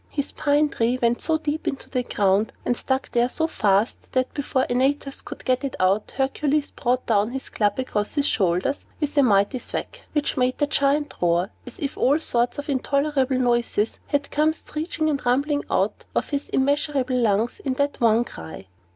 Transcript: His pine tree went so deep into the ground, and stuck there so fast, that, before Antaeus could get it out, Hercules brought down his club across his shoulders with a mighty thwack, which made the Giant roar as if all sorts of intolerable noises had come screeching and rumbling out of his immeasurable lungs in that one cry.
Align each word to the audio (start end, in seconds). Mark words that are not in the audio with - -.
His 0.09 0.31
pine 0.31 0.69
tree 0.69 0.97
went 0.99 1.21
so 1.21 1.37
deep 1.37 1.67
into 1.67 1.87
the 1.87 2.01
ground, 2.01 2.53
and 2.65 2.75
stuck 2.75 3.11
there 3.11 3.29
so 3.29 3.45
fast, 3.45 4.13
that, 4.13 4.33
before 4.33 4.65
Antaeus 4.67 5.21
could 5.21 5.45
get 5.45 5.63
it 5.63 5.75
out, 5.79 6.13
Hercules 6.17 6.71
brought 6.71 7.05
down 7.05 7.29
his 7.29 7.49
club 7.49 7.77
across 7.77 8.15
his 8.15 8.25
shoulders 8.27 8.83
with 8.99 9.15
a 9.15 9.21
mighty 9.21 9.59
thwack, 9.59 10.01
which 10.13 10.37
made 10.37 10.57
the 10.57 10.65
Giant 10.65 11.13
roar 11.21 11.51
as 11.67 11.77
if 11.77 11.99
all 11.99 12.17
sorts 12.17 12.57
of 12.57 12.67
intolerable 12.67 13.37
noises 13.37 13.99
had 14.07 14.31
come 14.31 14.53
screeching 14.53 15.07
and 15.07 15.23
rumbling 15.23 15.63
out 15.69 16.03
of 16.15 16.29
his 16.31 16.49
immeasurable 16.49 17.17
lungs 17.17 17.59
in 17.59 17.75
that 17.75 18.01
one 18.01 18.23
cry. 18.23 18.65